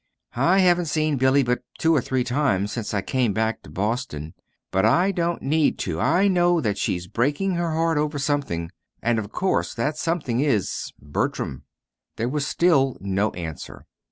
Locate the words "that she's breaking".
6.59-7.51